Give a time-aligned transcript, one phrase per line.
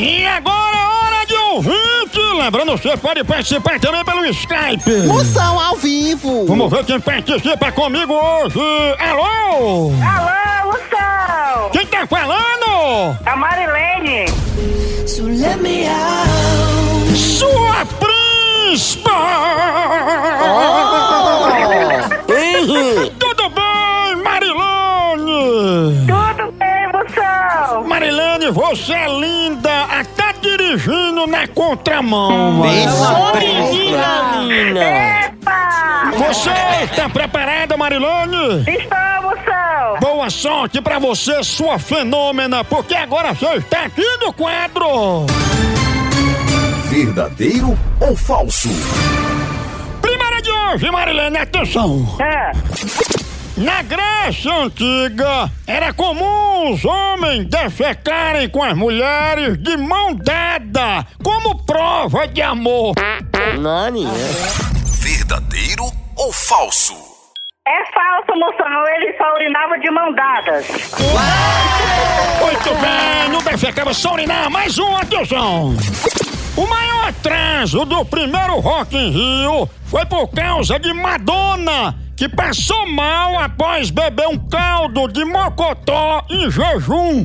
[0.00, 2.20] E agora é hora de ouvinte!
[2.40, 5.08] Lembrando, você pode participar também pelo Skype!
[5.08, 6.46] Moção ao vivo!
[6.46, 8.60] Vamos ver quem participa comigo hoje!
[9.00, 9.90] Alô!
[9.90, 11.70] Alô, Moção!
[11.72, 13.18] Quem tá falando?
[13.26, 14.26] É a Marilene!
[15.04, 16.57] So let me out.
[28.52, 32.62] Você é linda, até dirigindo na contramão.
[34.76, 36.12] Epa!
[36.16, 36.50] Você
[36.84, 38.64] está preparada, Marilene?
[38.66, 40.00] Estou, Moção!
[40.00, 45.26] Boa sorte pra você, sua fenômena, porque agora você está aqui no quadro.
[46.88, 48.70] Verdadeiro ou falso?
[50.00, 52.16] Primeira de hoje, Marilene, atenção.
[52.18, 52.52] É.
[53.58, 61.64] Na Grécia Antiga, era comum os homens defecarem com as mulheres de mão dada, como
[61.66, 62.94] prova de amor.
[65.00, 65.84] Verdadeiro
[66.16, 66.94] ou falso?
[67.66, 68.86] É falso, Moção.
[68.96, 70.66] Ele só urinava de mão dadas.
[72.40, 75.74] Muito bem, não defecava só urinar, mais um, atenção.
[76.56, 82.84] O maior atraso do primeiro Rock in Rio foi por causa de Madonna, que passou
[82.88, 87.24] mal após beber um caldo de mocotó em jejum.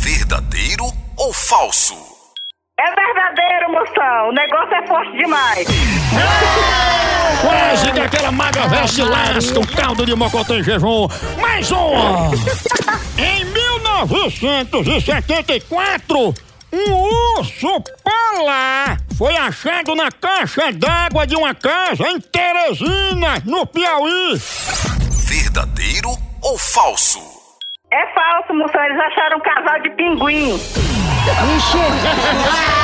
[0.00, 0.84] Verdadeiro
[1.16, 1.96] ou falso?
[2.78, 4.28] É verdadeiro, Moção.
[4.28, 5.66] O negócio é forte demais.
[7.40, 11.08] Quase que aquela maga veste lasca, um caldo de mocotó em jejum.
[11.40, 12.30] Mais uma!
[13.18, 16.32] Em 1974,
[16.72, 16.92] um
[17.38, 24.40] urso polar foi achado na caixa d'água de uma casa em Teresina, no Piauí.
[25.28, 26.10] Verdadeiro
[26.42, 27.20] ou falso?
[27.92, 28.84] É falso, Moção.
[28.84, 30.54] Eles acharam um casal de pinguim.
[31.30, 32.83] Acertou!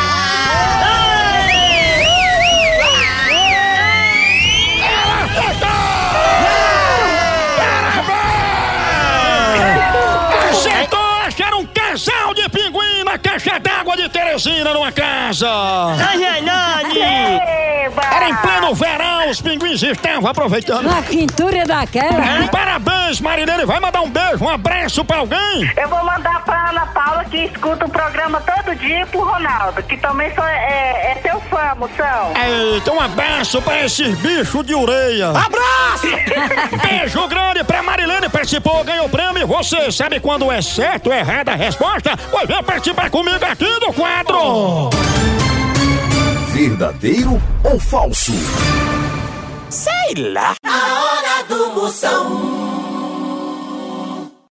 [14.48, 15.46] Numa casa.
[18.12, 20.84] Era em pleno verão, os pinguins estavam aproveitando.
[20.84, 22.48] Na quintura daquela.
[22.50, 23.64] Parabéns, Marilene.
[23.64, 25.70] Vai mandar um beijo, um abraço pra alguém?
[25.76, 29.82] Eu vou mandar pra Ana Paula, que escuta o programa todo dia, e pro Ronaldo,
[29.82, 32.32] que também sou, é, é seu fã, Moção.
[32.74, 35.30] Eita, um abraço pra esses bichos de ureia.
[35.30, 36.06] Abraço.
[36.82, 39.46] Beijo grande pra Marilene, participou, ganhou o prêmio.
[39.46, 42.16] Você sabe quando é certo ou errada a resposta?
[42.30, 44.29] Pois vem participar comigo aqui no quadro.
[46.52, 48.32] Verdadeiro ou falso?
[49.68, 50.54] Sei lá.
[50.64, 52.79] A hora do Moção.